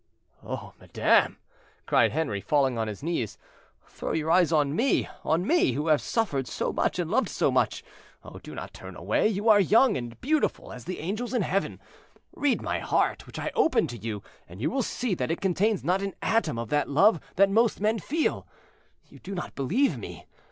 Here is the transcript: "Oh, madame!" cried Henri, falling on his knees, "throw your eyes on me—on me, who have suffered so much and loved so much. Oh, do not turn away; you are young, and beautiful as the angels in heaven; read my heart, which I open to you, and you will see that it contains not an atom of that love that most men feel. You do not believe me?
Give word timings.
"Oh, 0.43 0.73
madame!" 0.79 1.37
cried 1.85 2.11
Henri, 2.11 2.41
falling 2.41 2.75
on 2.75 2.87
his 2.87 3.03
knees, 3.03 3.37
"throw 3.85 4.13
your 4.13 4.31
eyes 4.31 4.51
on 4.51 4.75
me—on 4.75 5.45
me, 5.45 5.71
who 5.73 5.89
have 5.89 6.01
suffered 6.01 6.47
so 6.47 6.73
much 6.73 6.97
and 6.97 7.11
loved 7.11 7.29
so 7.29 7.51
much. 7.51 7.83
Oh, 8.23 8.39
do 8.39 8.55
not 8.55 8.73
turn 8.73 8.95
away; 8.95 9.27
you 9.27 9.47
are 9.47 9.59
young, 9.59 9.95
and 9.95 10.19
beautiful 10.19 10.73
as 10.73 10.85
the 10.85 10.97
angels 11.01 11.35
in 11.35 11.43
heaven; 11.43 11.79
read 12.35 12.63
my 12.63 12.79
heart, 12.79 13.27
which 13.27 13.37
I 13.37 13.51
open 13.53 13.85
to 13.89 13.97
you, 13.99 14.23
and 14.49 14.59
you 14.59 14.71
will 14.71 14.81
see 14.81 15.13
that 15.13 15.29
it 15.29 15.39
contains 15.39 15.83
not 15.83 16.01
an 16.01 16.15
atom 16.19 16.57
of 16.57 16.69
that 16.69 16.89
love 16.89 17.19
that 17.35 17.51
most 17.51 17.79
men 17.79 17.99
feel. 17.99 18.47
You 19.07 19.19
do 19.19 19.35
not 19.35 19.53
believe 19.53 19.99
me? 19.99 20.25